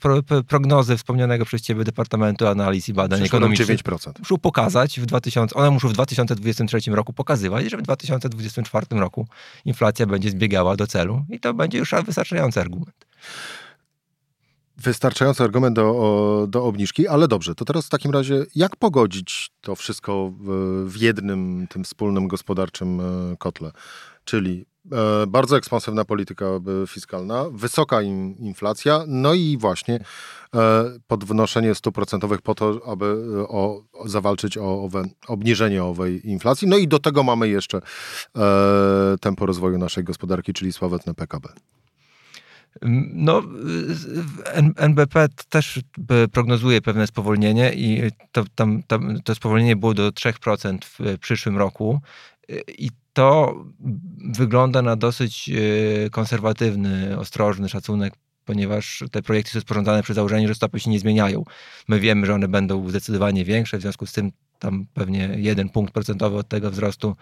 pro, 0.00 0.22
prognozy 0.48 0.96
wspomnianego 0.96 1.44
przez 1.44 1.62
ciebie 1.62 1.84
Departamentu 1.84 2.46
Analiz 2.46 2.88
i 2.88 2.92
Badań 2.92 3.24
Ekonomicznych 3.24 3.78
9%. 3.78 4.12
muszą 4.18 4.38
pokazać 4.38 5.00
w 5.00 5.06
2000, 5.06 5.54
one 5.54 5.70
muszą 5.70 5.88
w 5.88 5.92
2023 5.92 6.90
roku 6.90 7.12
pokazywać, 7.12 7.70
że 7.70 7.76
w 7.76 7.82
2024 7.82 8.86
roku 8.90 9.26
inflacja 9.64 10.06
będzie 10.06 10.30
zbiegała 10.30 10.76
do 10.76 10.86
celu 10.86 11.24
i 11.30 11.40
to 11.40 11.54
będzie 11.54 11.78
już 11.78 11.94
wystarczający 12.06 12.60
argument 12.60 13.06
wystarczający 14.78 15.44
argument 15.44 15.76
do, 15.76 16.46
do 16.48 16.64
obniżki, 16.64 17.08
ale 17.08 17.28
dobrze, 17.28 17.54
to 17.54 17.64
teraz 17.64 17.86
w 17.86 17.88
takim 17.88 18.10
razie 18.10 18.46
jak 18.54 18.76
pogodzić 18.76 19.50
to 19.60 19.76
wszystko 19.76 20.32
w, 20.84 20.96
jednym 21.00 21.66
tym 21.70 21.84
wspólnym 21.84 22.28
gospodarczym 22.28 23.00
e, 23.00 23.36
kotle? 23.36 23.70
Czyli 24.24 24.66
e, 24.92 25.26
bardzo 25.26 25.56
ekspansywna 25.56 26.04
polityka 26.04 26.46
e, 26.46 26.60
fiskalna, 26.86 27.44
wysoka 27.50 28.02
inflacja, 28.38 29.04
no 29.06 29.34
i 29.34 29.56
właśnie 29.60 30.00
podwynoszenie 31.06 31.74
stóp 31.74 31.94
procentowych 31.94 32.42
po 32.42 32.54
to, 32.54 32.80
aby 32.86 33.16
o, 33.48 33.82
zawalczyć 34.04 34.58
o 34.58 34.82
owe, 34.82 35.02
obniżenie 35.28 35.84
owej 35.84 36.30
inflacji. 36.30 36.68
No 36.68 36.76
i 36.76 36.88
do 36.88 36.98
tego 36.98 37.22
mamy 37.22 37.48
jeszcze 37.48 37.80
tempo 39.20 39.46
rozwoju 39.46 39.78
naszej 39.78 40.04
gospodarki, 40.04 40.52
czyli 40.52 40.72
sławetne 40.72 41.14
PKB. 41.14 41.48
No, 42.82 43.42
NBP 44.76 45.28
też 45.48 45.80
prognozuje 46.32 46.80
pewne 46.80 47.06
spowolnienie 47.06 47.72
i 47.74 48.10
to, 48.32 48.44
tam, 48.54 48.82
tam, 48.82 49.20
to 49.24 49.34
spowolnienie 49.34 49.76
było 49.76 49.94
do 49.94 50.10
3% 50.10 50.78
w 50.84 51.18
przyszłym 51.18 51.56
roku. 51.56 52.00
I 52.78 52.90
to 53.12 53.64
wygląda 54.30 54.82
na 54.82 54.96
dosyć 54.96 55.50
e, 55.50 56.10
konserwatywny, 56.10 57.18
ostrożny 57.18 57.68
szacunek 57.68 58.14
ponieważ 58.48 59.04
te 59.12 59.22
projekty 59.22 59.52
są 59.52 59.60
sporządzane 59.60 60.02
przy 60.02 60.14
założeniu, 60.14 60.48
że 60.48 60.54
stopy 60.54 60.80
się 60.80 60.90
nie 60.90 60.98
zmieniają. 60.98 61.44
My 61.88 62.00
wiemy, 62.00 62.26
że 62.26 62.34
one 62.34 62.48
będą 62.48 62.88
zdecydowanie 62.88 63.44
większe, 63.44 63.78
w 63.78 63.80
związku 63.80 64.06
z 64.06 64.12
tym 64.12 64.32
tam 64.58 64.86
pewnie 64.94 65.30
jeden 65.36 65.68
punkt 65.68 65.94
procentowy 65.94 66.36
od 66.36 66.48
tego 66.48 66.70
wzrostu 66.70 67.16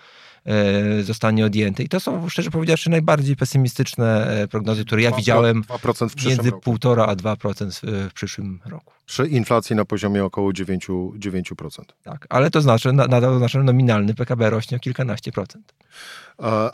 e, 0.44 1.02
zostanie 1.02 1.46
odjęty. 1.46 1.82
I 1.82 1.88
to 1.88 2.00
są, 2.00 2.28
szczerze 2.28 2.50
powiedziawszy, 2.50 2.90
najbardziej 2.90 3.36
pesymistyczne 3.36 4.26
e, 4.26 4.48
prognozy, 4.48 4.84
które 4.84 5.02
ja 5.02 5.10
2, 5.10 5.16
widziałem 5.16 5.62
2% 5.62 6.08
w 6.08 6.26
między 6.26 6.50
1,5 6.50 7.04
a 7.08 7.16
2% 7.16 8.08
w, 8.08 8.12
przyszłym 8.12 8.60
roku. 8.66 8.92
Przy 9.06 9.26
inflacji 9.26 9.76
na 9.76 9.84
poziomie 9.84 10.24
około 10.24 10.50
9%. 10.50 11.18
9%. 11.18 11.82
Tak, 12.02 12.26
ale 12.28 12.50
to 12.50 12.60
znaczy, 12.60 12.92
nadal 12.92 13.20
to 13.20 13.38
znaczy 13.38 13.58
nominalny 13.58 14.14
PKB 14.14 14.50
rośnie 14.50 14.76
o 14.76 14.80
kilkanaście 14.80 15.32
procent. 15.32 15.74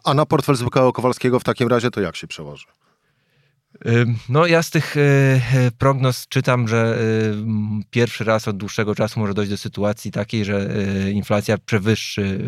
A 0.04 0.14
na 0.14 0.26
portfel 0.26 0.56
zwykłego 0.56 0.92
Kowalskiego 0.92 1.40
w 1.40 1.44
takim 1.44 1.68
razie 1.68 1.90
to 1.90 2.00
jak 2.00 2.16
się 2.16 2.26
przełoży? 2.26 2.66
No 4.28 4.46
ja 4.46 4.62
z 4.62 4.70
tych 4.70 4.96
e, 4.96 5.00
e, 5.00 5.40
prognoz 5.78 6.28
czytam, 6.28 6.68
że 6.68 6.98
e, 6.98 7.82
pierwszy 7.90 8.24
raz 8.24 8.48
od 8.48 8.56
dłuższego 8.56 8.94
czasu 8.94 9.20
może 9.20 9.34
dojść 9.34 9.50
do 9.50 9.56
sytuacji 9.56 10.10
takiej, 10.10 10.44
że 10.44 10.68
inflacja 11.12 11.58
przewyższy 11.58 12.38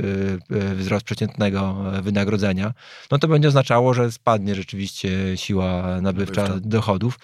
wzrost 0.74 1.06
przeciętnego 1.06 1.76
wynagrodzenia. 2.02 2.74
No 3.10 3.18
to 3.18 3.28
będzie 3.28 3.48
oznaczało, 3.48 3.94
że 3.94 4.12
spadnie 4.12 4.54
rzeczywiście 4.54 5.10
siła 5.36 6.00
nabywcza 6.00 6.48
dochodów. 6.60 7.18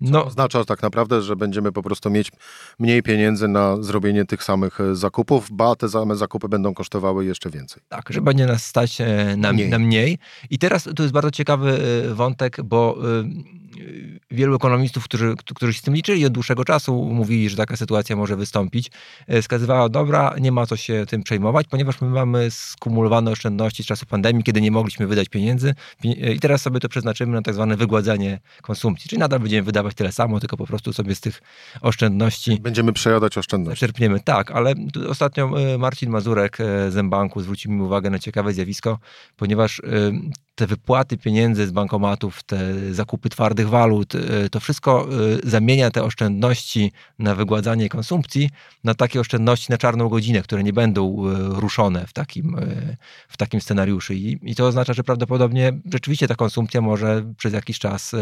No, 0.00 0.24
oznacza 0.24 0.64
tak 0.64 0.82
naprawdę, 0.82 1.22
że 1.22 1.36
będziemy 1.36 1.72
po 1.72 1.82
prostu 1.82 2.10
mieć 2.10 2.32
mniej 2.78 3.02
pieniędzy 3.02 3.48
na 3.48 3.82
zrobienie 3.82 4.24
tych 4.24 4.44
samych 4.44 4.80
e, 4.80 4.96
zakupów, 4.96 5.48
ba 5.52 5.76
te 5.76 5.88
same 5.88 6.16
zakupy 6.16 6.48
będą 6.48 6.74
kosztowały 6.74 7.24
jeszcze 7.24 7.50
więcej. 7.50 7.82
Tak, 7.88 8.10
że 8.10 8.20
będzie 8.20 8.46
nas 8.46 8.64
stać 8.64 9.00
e, 9.00 9.34
na 9.36 9.52
mniej. 9.52 9.68
na 9.68 9.78
mniej. 9.78 10.18
I 10.50 10.58
teraz 10.58 10.88
tu 10.96 11.02
jest 11.02 11.12
bardzo 11.12 11.30
ciekawy 11.30 11.78
e, 12.10 12.14
wątek, 12.14 12.62
bo 12.64 12.98
wielu 14.30 14.56
ekonomistów, 14.56 15.04
którzy, 15.04 15.34
którzy 15.54 15.72
się 15.72 15.78
z 15.78 15.82
tym 15.82 15.94
liczyli 15.94 16.26
od 16.26 16.32
dłuższego 16.32 16.64
czasu, 16.64 17.04
mówili, 17.04 17.48
że 17.48 17.56
taka 17.56 17.76
sytuacja 17.76 18.16
może 18.16 18.36
wystąpić, 18.36 18.90
wskazywała, 19.42 19.88
dobra, 19.88 20.34
nie 20.40 20.52
ma 20.52 20.66
co 20.66 20.76
się 20.76 21.06
tym 21.08 21.22
przejmować, 21.22 21.66
ponieważ 21.70 22.00
my 22.00 22.08
mamy 22.08 22.50
skumulowane 22.50 23.30
oszczędności 23.30 23.82
z 23.82 23.86
czasu 23.86 24.06
pandemii, 24.06 24.44
kiedy 24.44 24.60
nie 24.60 24.70
mogliśmy 24.70 25.06
wydać 25.06 25.28
pieniędzy 25.28 25.74
i 26.04 26.40
teraz 26.40 26.62
sobie 26.62 26.80
to 26.80 26.88
przeznaczymy 26.88 27.32
na 27.32 27.42
tak 27.42 27.54
zwane 27.54 27.76
wygładzenie 27.76 28.40
konsumpcji, 28.62 29.08
czyli 29.08 29.20
nadal 29.20 29.40
będziemy 29.40 29.62
wydawać 29.62 29.85
wydawać 29.86 29.94
tyle 29.94 30.12
samo, 30.12 30.40
tylko 30.40 30.56
po 30.56 30.66
prostu 30.66 30.92
sobie 30.92 31.14
z 31.14 31.20
tych 31.20 31.42
oszczędności... 31.80 32.60
Będziemy 32.60 32.92
przejadać 32.92 33.38
oszczędności. 33.38 33.80
Czerpniemy, 33.80 34.20
tak, 34.20 34.50
ale 34.50 34.74
ostatnio 35.08 35.60
e, 35.60 35.78
Marcin 35.78 36.10
Mazurek 36.10 36.60
e, 36.60 36.90
z 36.90 37.08
banku 37.08 37.40
zwrócił 37.40 37.72
mi 37.72 37.82
uwagę 37.82 38.10
na 38.10 38.18
ciekawe 38.18 38.52
zjawisko, 38.52 38.98
ponieważ 39.36 39.80
e, 39.80 39.82
te 40.54 40.66
wypłaty 40.66 41.16
pieniędzy 41.16 41.66
z 41.66 41.70
bankomatów, 41.70 42.42
te 42.42 42.94
zakupy 42.94 43.28
twardych 43.28 43.68
walut, 43.68 44.12
to 44.50 44.60
wszystko 44.60 45.08
zamienia 45.44 45.90
te 45.90 46.02
oszczędności 46.02 46.92
na 47.18 47.34
wygładzanie 47.34 47.88
konsumpcji 47.88 48.50
na 48.84 48.94
takie 48.94 49.20
oszczędności 49.20 49.66
na 49.72 49.78
czarną 49.78 50.08
godzinę, 50.08 50.42
które 50.42 50.62
nie 50.62 50.72
będą 50.72 51.16
ruszone 51.60 52.06
w 52.06 52.12
takim, 52.12 52.56
w 53.28 53.36
takim 53.36 53.60
scenariuszu. 53.60 54.12
I, 54.12 54.38
I 54.42 54.54
to 54.54 54.66
oznacza, 54.66 54.92
że 54.92 55.04
prawdopodobnie 55.04 55.72
rzeczywiście 55.92 56.28
ta 56.28 56.34
konsumpcja 56.34 56.80
może 56.80 57.32
przez 57.38 57.52
jakiś 57.52 57.78
czas 57.78 58.14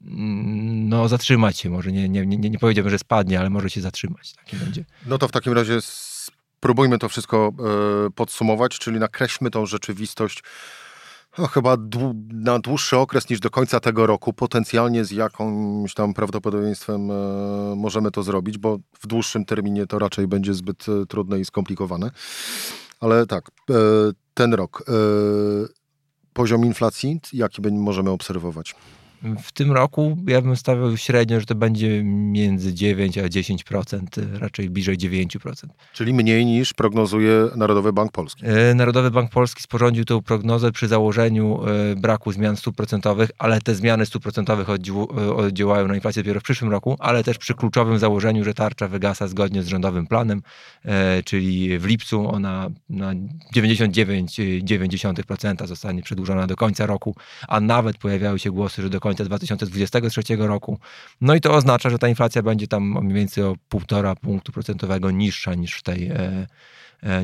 no, 0.00 1.08
zatrzymać 1.08 1.58
się. 1.58 1.70
Może 1.70 1.92
nie, 1.92 2.08
nie, 2.08 2.26
nie, 2.26 2.50
nie 2.50 2.58
powiedziałbym, 2.58 2.90
że 2.90 2.98
spadnie, 2.98 3.40
ale 3.40 3.50
może 3.50 3.70
się 3.70 3.80
zatrzymać. 3.80 4.32
Taki 4.32 4.56
będzie. 4.56 4.84
No 5.06 5.18
to 5.18 5.28
w 5.28 5.32
takim 5.32 5.52
razie 5.52 5.78
spróbujmy 5.80 6.98
to 6.98 7.08
wszystko 7.08 7.52
e, 8.06 8.10
podsumować, 8.10 8.78
czyli 8.78 8.98
nakreślmy 8.98 9.50
tą 9.50 9.66
rzeczywistość 9.66 10.42
no, 11.38 11.46
chyba 11.46 11.76
na 12.32 12.58
dłuższy 12.58 12.96
okres 12.96 13.28
niż 13.30 13.40
do 13.40 13.50
końca 13.50 13.80
tego 13.80 14.06
roku, 14.06 14.32
potencjalnie 14.32 15.04
z 15.04 15.10
jakimś 15.10 15.94
tam 15.94 16.14
prawdopodobieństwem 16.14 17.10
e, 17.10 17.14
możemy 17.76 18.10
to 18.10 18.22
zrobić, 18.22 18.58
bo 18.58 18.78
w 19.00 19.06
dłuższym 19.06 19.44
terminie 19.44 19.86
to 19.86 19.98
raczej 19.98 20.26
będzie 20.26 20.54
zbyt 20.54 20.86
e, 20.88 21.06
trudne 21.06 21.40
i 21.40 21.44
skomplikowane. 21.44 22.10
Ale 23.00 23.26
tak, 23.26 23.50
ten 24.34 24.54
rok. 24.54 24.84
Poziom 26.32 26.64
inflacji, 26.64 27.20
jaki 27.32 27.62
możemy 27.62 28.10
obserwować? 28.10 28.74
W 29.42 29.52
tym 29.52 29.72
roku 29.72 30.18
ja 30.26 30.42
bym 30.42 30.56
stawiał 30.56 30.96
średnio, 30.96 31.40
że 31.40 31.46
to 31.46 31.54
będzie 31.54 32.02
między 32.04 32.74
9 32.74 33.18
a 33.18 33.22
10%, 33.22 34.06
raczej 34.38 34.70
bliżej 34.70 34.98
9%. 34.98 35.66
Czyli 35.92 36.14
mniej 36.14 36.46
niż 36.46 36.74
prognozuje 36.74 37.48
Narodowy 37.56 37.92
Bank 37.92 38.12
Polski. 38.12 38.42
E, 38.46 38.74
Narodowy 38.74 39.10
Bank 39.10 39.30
Polski 39.30 39.62
sporządził 39.62 40.04
tę 40.04 40.22
prognozę 40.22 40.72
przy 40.72 40.88
założeniu 40.88 41.60
e, 41.66 41.96
braku 41.96 42.32
zmian 42.32 42.56
stóp 42.56 42.76
procentowych, 42.76 43.30
ale 43.38 43.60
te 43.60 43.74
zmiany 43.74 44.06
stóp 44.06 44.22
procentowych 44.22 44.68
e, 44.68 44.74
oddziałają 45.34 45.88
na 45.88 45.94
inflację 45.94 46.22
dopiero 46.22 46.40
w 46.40 46.42
przyszłym 46.42 46.70
roku, 46.70 46.96
ale 46.98 47.24
też 47.24 47.38
przy 47.38 47.54
kluczowym 47.54 47.98
założeniu, 47.98 48.44
że 48.44 48.54
tarcza 48.54 48.88
wygasa 48.88 49.28
zgodnie 49.28 49.62
z 49.62 49.66
rządowym 49.66 50.06
planem, 50.06 50.42
czyli 51.24 51.78
w 51.78 51.84
lipcu 51.84 52.28
ona 52.28 52.70
na 52.90 53.12
99,9% 53.56 55.66
zostanie 55.66 56.02
przedłużona 56.02 56.46
do 56.46 56.56
końca 56.56 56.86
roku, 56.86 57.14
a 57.48 57.60
nawet 57.60 57.98
pojawiały 57.98 58.38
się 58.38 58.50
głosy, 58.50 58.82
że 58.82 58.90
do 58.90 59.00
końca 59.00 59.07
końca 59.08 59.24
2023 59.24 60.22
roku. 60.36 60.78
No 61.20 61.34
i 61.34 61.40
to 61.40 61.54
oznacza, 61.54 61.90
że 61.90 61.98
ta 61.98 62.08
inflacja 62.08 62.42
będzie 62.42 62.68
tam 62.68 62.98
mniej 63.02 63.14
więcej 63.14 63.44
o 63.44 63.56
1,5 63.70 64.16
punktu 64.16 64.52
procentowego 64.52 65.10
niższa 65.10 65.54
niż 65.54 65.74
w 65.74 65.82
tej 65.82 66.06
e, 66.06 66.46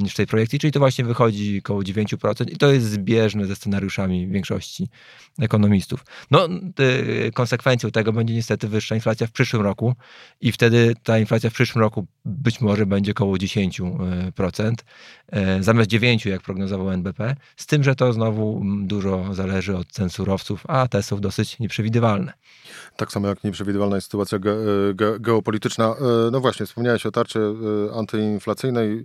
niż 0.03 0.13
w 0.13 0.17
tej 0.17 0.27
projekcji, 0.27 0.59
czyli 0.59 0.73
to 0.73 0.79
właśnie 0.79 1.05
wychodzi 1.05 1.59
około 1.59 1.81
9% 1.81 2.53
i 2.53 2.57
to 2.57 2.73
jest 2.73 2.87
zbieżne 2.87 3.47
ze 3.47 3.57
scenariuszami 3.57 4.29
większości 4.29 4.89
ekonomistów. 5.41 6.05
No, 6.31 6.49
konsekwencją 7.35 7.91
tego 7.91 8.13
będzie 8.13 8.35
niestety 8.35 8.69
wyższa 8.69 8.95
inflacja 8.95 9.27
w 9.27 9.33
przyszłym 9.33 9.63
roku 9.63 9.95
i 10.41 10.53
wtedy 10.53 10.95
ta 11.03 11.19
inflacja 11.19 11.51
w 11.51 11.53
przyszłym 11.53 11.83
roku 11.83 12.07
być 12.25 12.61
może 12.61 12.87
będzie 12.87 13.13
około 13.13 13.37
10%, 13.37 14.85
e, 15.33 15.63
zamiast 15.63 15.91
9, 15.91 16.27
jak 16.27 16.43
prognozował 16.43 16.91
NBP, 16.91 17.37
z 17.57 17.67
tym, 17.67 17.85
że 17.85 17.95
to 17.95 18.13
znowu 18.13 18.63
dużo 18.83 19.35
zależy 19.35 19.77
od 19.77 19.89
cen 19.89 20.11
surowców, 20.11 20.65
a 20.69 20.89
te 20.89 21.03
są 21.03 21.21
dosyć 21.21 21.59
nieprzewidywalne. 21.59 22.33
Tak 22.97 23.13
samo 23.13 23.29
jak 23.29 23.45
nieprzewidywalna 23.45 23.97
jest 23.97 24.07
sytuacja 24.07 24.39
ge 24.39 24.55
ge 24.95 25.21
geopolityczna. 25.21 25.85
E, 25.85 26.31
no 26.31 26.41
właśnie, 26.41 26.67
wspomniałeś 26.67 27.07
o 27.07 27.11
tarczy 27.11 27.41
antyinflacyjnej. 27.95 29.05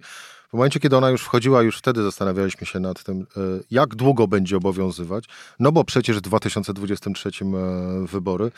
W 0.50 0.54
momencie, 0.54 0.80
kiedy 0.80 0.98
ona 0.98 1.10
już 1.10 1.22
wchodziła, 1.22 1.62
już 1.62 1.78
wtedy 1.78 2.04
zastanawialiśmy 2.04 2.68
się 2.68 2.80
nad 2.80 3.04
tym, 3.04 3.22
e, 3.22 3.42
jak 3.72 3.96
długo 3.96 4.28
będzie 4.28 4.58
obowiązywać, 4.58 5.26
no 5.60 5.72
bo 5.72 5.84
przecież 5.84 6.18
w 6.18 6.22
2023 6.22 7.30
e, 7.30 8.08
wybory 8.08 8.52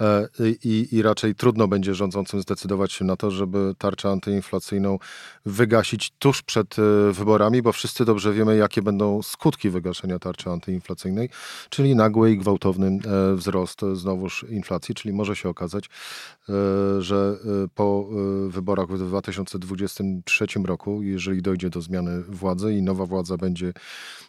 e, 0.00 0.28
i, 0.64 0.88
i 0.92 1.02
raczej 1.02 1.34
trudno 1.34 1.68
będzie 1.68 1.94
rządzącym 1.94 2.42
zdecydować 2.42 2.92
się 2.92 3.04
na 3.04 3.16
to, 3.16 3.30
żeby 3.30 3.74
tarczę 3.78 4.08
antyinflacyjną 4.08 4.98
wygasić 5.46 6.12
tuż 6.18 6.42
przed 6.42 6.76
wyborami, 7.12 7.62
bo 7.62 7.72
wszyscy 7.72 8.04
dobrze 8.04 8.32
wiemy, 8.32 8.56
jakie 8.56 8.82
będą 8.82 9.22
skutki 9.22 9.70
wygaszenia 9.70 10.18
tarczy 10.18 10.50
antyinflacyjnej, 10.50 11.28
czyli 11.70 11.96
nagły 11.96 12.32
i 12.32 12.38
gwałtowny 12.38 12.98
wzrost 13.34 13.80
znowuż 13.92 14.46
inflacji, 14.50 14.94
czyli 14.94 15.14
może 15.14 15.36
się 15.36 15.48
okazać, 15.48 15.90
że 16.98 17.36
po 17.74 18.08
wyborach 18.48 18.88
w 18.88 18.98
2023 18.98 20.46
roku, 20.64 21.02
jeżeli 21.02 21.37
jeżeli 21.38 21.42
dojdzie 21.42 21.70
do 21.70 21.80
zmiany 21.80 22.22
władzy 22.22 22.74
i 22.74 22.82
nowa 22.82 23.06
władza 23.06 23.36
będzie 23.36 23.72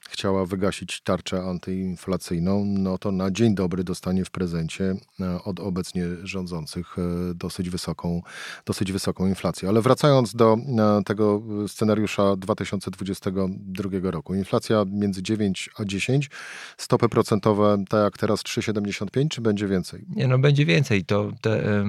chciała 0.10 0.46
wygasić 0.46 1.02
tarczę 1.02 1.42
antyinflacyjną, 1.42 2.66
no 2.66 2.98
to 2.98 3.12
na 3.12 3.32
dzień 3.32 3.56
dobry 3.56 3.84
dostanie 3.84 4.26
w 4.26 4.32
prezencie 4.32 4.96
e, 5.20 5.44
od 5.44 5.60
obecnie 5.60 6.06
rządzących 6.24 6.98
e, 7.00 7.34
dosyć 7.36 7.70
wysoką, 7.70 8.22
dosyć 8.66 8.92
wysoką 8.92 9.28
inflację. 9.28 9.70
Ale 9.70 9.82
wracając 9.82 10.36
do 10.36 10.54
e, 10.54 11.04
tego 11.04 11.42
scenariusza 11.68 12.36
2022 12.36 14.12
roku. 14.12 14.36
Inflacja 14.36 14.86
między 14.88 15.24
9 15.24 15.70
a 15.78 15.86
10, 15.86 16.30
stopy 16.78 17.10
procentowe 17.10 17.84
tak 17.90 18.04
jak 18.04 18.18
teraz 18.18 18.40
3,75, 18.40 19.28
czy 19.28 19.42
będzie 19.42 19.68
więcej? 19.68 20.06
Nie, 20.16 20.28
no 20.28 20.40
będzie 20.40 20.66
więcej. 20.66 21.06
To 21.06 21.32
te, 21.42 21.84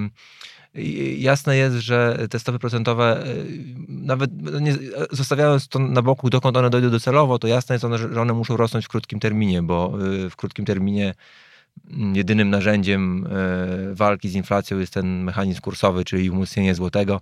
Jasne 1.17 1.57
jest, 1.57 1.75
że 1.75 2.27
te 2.29 2.39
stopy 2.39 2.59
procentowe, 2.59 3.27
y, 3.27 3.75
nawet 3.87 4.31
nie, 4.61 4.77
zostawiając 5.11 5.67
to 5.67 5.79
na 5.79 6.01
boku, 6.01 6.29
dokąd 6.29 6.57
one 6.57 6.69
dojdą 6.69 6.89
docelowo, 6.89 7.39
to 7.39 7.47
jasne 7.47 7.75
jest, 7.75 7.85
że 7.95 8.21
one 8.21 8.33
muszą 8.33 8.57
rosnąć 8.57 8.85
w 8.85 8.89
krótkim 8.89 9.19
terminie, 9.19 9.61
bo 9.61 9.93
y, 10.25 10.29
w 10.29 10.35
krótkim 10.35 10.65
terminie 10.65 11.13
mm, 11.89 12.15
jedynym 12.15 12.49
narzędziem 12.49 13.27
y, 13.91 13.95
walki 13.95 14.29
z 14.29 14.35
inflacją 14.35 14.79
jest 14.79 14.93
ten 14.93 15.23
mechanizm 15.23 15.61
kursowy, 15.61 16.05
czyli 16.05 16.29
umocnienie 16.29 16.75
złotego. 16.75 17.21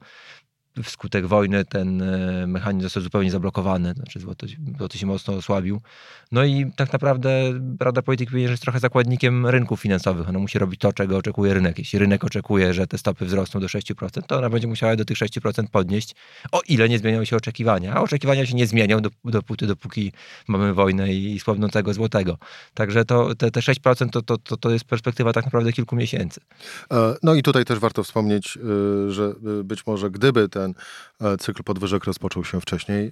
Wskutek 0.83 1.27
wojny 1.27 1.65
ten 1.65 2.01
e, 2.01 2.47
mechanizm 2.47 2.83
został 2.83 3.03
zupełnie 3.03 3.31
zablokowany, 3.31 3.93
znaczy 3.93 4.19
złoto, 4.19 4.47
złoto 4.77 4.97
się 4.97 5.05
mocno 5.05 5.33
osłabił. 5.33 5.81
No 6.31 6.43
i 6.43 6.71
tak 6.75 6.93
naprawdę 6.93 7.53
Rada 7.79 8.01
Polityki 8.01 8.31
Pieniężnej 8.31 8.53
jest 8.53 8.63
trochę 8.63 8.79
zakładnikiem 8.79 9.47
rynków 9.47 9.81
finansowych. 9.81 10.29
Ona 10.29 10.39
musi 10.39 10.59
robić 10.59 10.79
to, 10.79 10.93
czego 10.93 11.17
oczekuje 11.17 11.53
rynek. 11.53 11.79
Jeśli 11.79 11.99
rynek 11.99 12.23
oczekuje, 12.23 12.73
że 12.73 12.87
te 12.87 12.97
stopy 12.97 13.25
wzrosną 13.25 13.61
do 13.61 13.67
6%, 13.67 14.21
to 14.27 14.37
ona 14.37 14.49
będzie 14.49 14.67
musiała 14.67 14.95
do 14.95 15.05
tych 15.05 15.17
6% 15.17 15.67
podnieść, 15.71 16.15
o 16.51 16.61
ile 16.67 16.89
nie 16.89 16.99
zmienią 16.99 17.25
się 17.25 17.35
oczekiwania. 17.35 17.93
A 17.93 18.01
oczekiwania 18.01 18.45
się 18.45 18.55
nie 18.55 18.67
zmienią 18.67 18.99
dopóty, 19.23 19.67
dopóki 19.67 20.11
mamy 20.47 20.73
wojnę 20.73 21.13
i 21.13 21.39
słabnącego 21.39 21.93
złotego. 21.93 22.37
Także 22.73 23.05
to, 23.05 23.35
te, 23.35 23.51
te 23.51 23.59
6% 23.59 24.09
to, 24.09 24.37
to, 24.37 24.57
to 24.57 24.71
jest 24.71 24.85
perspektywa 24.85 25.33
tak 25.33 25.45
naprawdę 25.45 25.73
kilku 25.73 25.95
miesięcy. 25.95 26.41
E, 26.91 27.15
no 27.23 27.33
i 27.33 27.43
tutaj 27.43 27.65
też 27.65 27.79
warto 27.79 28.03
wspomnieć, 28.03 28.57
e, 28.57 29.11
że 29.11 29.33
e, 29.59 29.63
być 29.63 29.87
może 29.87 30.11
gdyby 30.11 30.49
ten 30.49 30.68
cykl 31.39 31.63
podwyżek 31.63 32.03
rozpoczął 32.03 32.43
się 32.43 32.61
wcześniej, 32.61 33.11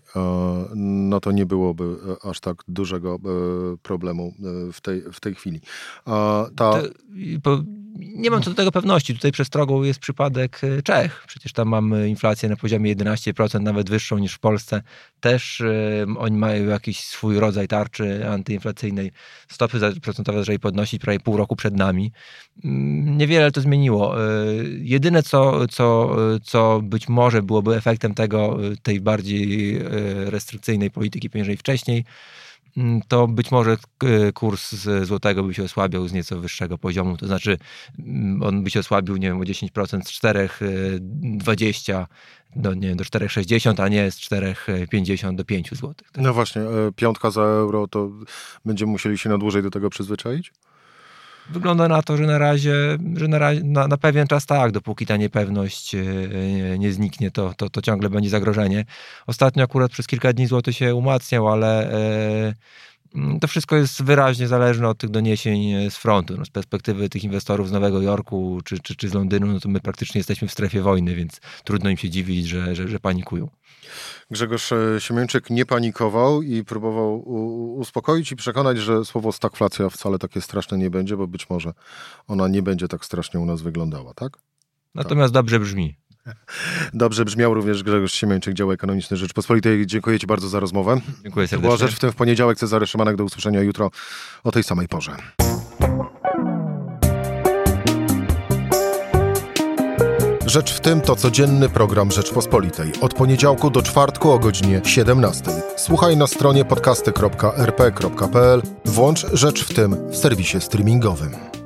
no 0.75 1.19
to 1.19 1.31
nie 1.31 1.45
byłoby 1.45 1.95
aż 2.23 2.39
tak 2.39 2.63
dużego 2.67 3.19
problemu 3.83 4.33
w 4.73 4.81
tej, 4.81 5.01
w 5.13 5.19
tej 5.19 5.35
chwili. 5.35 5.61
Ta... 6.55 6.81
Nie 7.99 8.31
mam 8.31 8.41
co 8.41 8.49
do 8.49 8.55
tego 8.55 8.71
pewności. 8.71 9.13
Tutaj 9.13 9.31
przestrogą 9.31 9.83
jest 9.83 9.99
przypadek 9.99 10.61
e, 10.63 10.81
Czech. 10.81 11.23
Przecież 11.27 11.53
tam 11.53 11.67
mamy 11.67 12.09
inflację 12.09 12.49
na 12.49 12.55
poziomie 12.55 12.95
11%, 12.95 13.61
nawet 13.61 13.89
wyższą 13.89 14.17
niż 14.17 14.33
w 14.33 14.39
Polsce. 14.39 14.81
Też 15.19 15.63
oni 16.17 16.37
mają 16.37 16.65
jakiś 16.65 16.99
swój 16.99 17.39
rodzaj 17.39 17.67
tarczy 17.67 18.29
antyinflacyjnej. 18.29 19.11
Stopy 19.47 19.79
procentowe 20.01 20.39
zaczęli 20.39 20.59
podnosić 20.59 21.01
prawie 21.01 21.19
pół 21.19 21.37
roku 21.37 21.55
przed 21.55 21.75
nami. 21.75 22.11
Um, 22.63 23.17
niewiele 23.17 23.51
to 23.51 23.61
zmieniło. 23.61 24.15
Jedyne, 24.79 25.23
co, 25.23 25.67
co, 25.67 26.15
co 26.43 26.81
być 26.83 27.09
może 27.09 27.36
byłoby 27.41 27.75
efektem 27.75 28.13
tego, 28.13 28.57
tej 28.83 29.01
bardziej 29.01 29.79
restrykcyjnej 30.25 30.91
polityki 30.91 31.29
pieniężnej 31.29 31.57
wcześniej, 31.57 32.05
Mm, 32.77 33.01
to 33.07 33.27
być 33.27 33.51
może 33.51 33.77
e, 34.03 34.31
kurs 34.31 34.75
złotego 35.03 35.43
by 35.43 35.53
się 35.53 35.63
osłabiał 35.63 36.07
z 36.07 36.13
nieco 36.13 36.39
wyższego 36.39 36.77
poziomu, 36.77 37.17
to 37.17 37.27
znaczy 37.27 37.57
mm, 37.99 38.43
on 38.43 38.63
by 38.63 38.69
się 38.69 38.79
osłabił, 38.79 39.17
nie 39.17 39.27
wiem, 39.27 39.41
o 39.41 39.43
10% 39.43 40.01
z 40.03 40.21
4,20 40.21 41.93
e, 41.93 42.05
do, 42.55 42.73
nie 42.73 42.87
wiem, 42.87 42.97
do 42.97 43.03
4,60, 43.03 43.83
a 43.83 43.87
nie 43.87 44.11
z 44.11 44.19
4,50 44.19 45.35
do 45.35 45.45
5 45.45 45.69
zł. 45.69 45.93
No 46.17 46.33
właśnie, 46.33 46.61
e, 46.61 46.91
piątka 46.95 47.31
za 47.31 47.41
euro, 47.41 47.87
to 47.87 48.09
będziemy 48.65 48.91
musieli 48.91 49.17
się 49.17 49.29
na 49.29 49.37
dłużej 49.37 49.63
do 49.63 49.71
tego 49.71 49.89
przyzwyczaić? 49.89 50.53
Wygląda 51.49 51.87
na 51.87 52.01
to, 52.01 52.17
że 52.17 52.23
na 52.23 52.37
razie, 52.37 52.73
że 53.15 53.27
na, 53.27 53.39
na, 53.63 53.87
na 53.87 53.97
pewien 53.97 54.27
czas 54.27 54.45
tak, 54.45 54.71
dopóki 54.71 55.05
ta 55.05 55.17
niepewność 55.17 55.95
e, 55.95 56.03
nie, 56.53 56.79
nie 56.79 56.93
zniknie, 56.93 57.31
to, 57.31 57.53
to, 57.57 57.69
to 57.69 57.81
ciągle 57.81 58.09
będzie 58.09 58.29
zagrożenie. 58.29 58.85
Ostatnio 59.27 59.63
akurat 59.63 59.91
przez 59.91 60.07
kilka 60.07 60.33
dni 60.33 60.47
złoty 60.47 60.73
się 60.73 60.95
umacniał, 60.95 61.47
ale 61.47 61.91
e, 61.91 62.53
to 63.41 63.47
wszystko 63.47 63.75
jest 63.75 64.03
wyraźnie 64.03 64.47
zależne 64.47 64.89
od 64.89 64.97
tych 64.97 65.09
doniesień 65.09 65.71
e, 65.71 65.91
z 65.91 65.97
frontu. 65.97 66.37
No, 66.37 66.45
z 66.45 66.49
perspektywy 66.49 67.09
tych 67.09 67.23
inwestorów 67.23 67.69
z 67.69 67.71
Nowego 67.71 68.01
Jorku 68.01 68.61
czy, 68.65 68.79
czy, 68.79 68.95
czy 68.95 69.09
z 69.09 69.13
Londynu, 69.13 69.47
no 69.47 69.59
to 69.59 69.69
my 69.69 69.79
praktycznie 69.79 70.19
jesteśmy 70.19 70.47
w 70.47 70.51
strefie 70.51 70.81
wojny, 70.81 71.15
więc 71.15 71.41
trudno 71.63 71.89
im 71.89 71.97
się 71.97 72.09
dziwić, 72.09 72.47
że, 72.47 72.75
że, 72.75 72.87
że 72.87 72.99
panikują. 72.99 73.49
Grzegorz 74.31 74.71
e, 74.71 74.77
Siemieńczyk 74.99 75.49
nie 75.49 75.65
panikował 75.65 76.41
i 76.41 76.63
próbował 76.63 77.29
uspokoić 77.79 78.31
i 78.31 78.35
przekonać, 78.35 78.77
że 78.77 79.05
słowo 79.05 79.31
stagflacja 79.31 79.89
wcale 79.89 80.19
takie 80.19 80.41
straszne 80.41 80.77
nie 80.77 80.89
będzie, 80.89 81.17
bo 81.17 81.27
być 81.27 81.49
może 81.49 81.73
ona 82.27 82.47
nie 82.47 82.61
będzie 82.61 82.87
tak 82.87 83.05
strasznie 83.05 83.39
u 83.39 83.45
nas 83.45 83.61
wyglądała, 83.61 84.13
tak? 84.13 84.37
Natomiast 84.95 85.33
tak. 85.33 85.43
dobrze 85.43 85.59
brzmi. 85.59 85.95
Dobrze 86.93 87.25
brzmiał 87.25 87.53
również 87.53 87.83
Grzegorz 87.83 88.13
Siemieńczyk, 88.13 88.53
dział 88.53 88.71
ekonomiczny 88.71 89.17
Rzeczpospolitej. 89.17 89.87
Dziękuję 89.87 90.19
Ci 90.19 90.27
bardzo 90.27 90.49
za 90.49 90.59
rozmowę. 90.59 91.01
Dziękuję 91.23 91.47
serdecznie. 91.47 91.67
Była 91.67 91.77
Rzecz 91.77 91.95
w 91.95 91.99
tym 91.99 92.11
w 92.11 92.15
poniedziałek. 92.15 92.57
Cezary 92.57 92.87
Szymanek. 92.87 93.15
Do 93.15 93.23
usłyszenia 93.23 93.61
jutro 93.61 93.91
o 94.43 94.51
tej 94.51 94.63
samej 94.63 94.87
porze. 94.87 95.17
Rzecz 100.45 100.73
w 100.73 100.79
tym 100.79 101.01
to 101.01 101.15
codzienny 101.15 101.69
program 101.69 102.11
Rzeczpospolitej. 102.11 102.91
Od 103.01 103.13
poniedziałku 103.13 103.69
do 103.69 103.81
czwartku 103.81 104.31
o 104.31 104.39
godzinie 104.39 104.81
17. 104.85 105.43
Słuchaj 105.77 106.17
na 106.17 106.27
stronie 106.27 106.65
podcasty.rp.pl. 106.65 108.61
Włącz 108.85 109.25
Rzecz 109.33 109.63
w 109.63 109.73
tym 109.73 110.11
w 110.11 110.17
serwisie 110.17 110.61
streamingowym. 110.61 111.56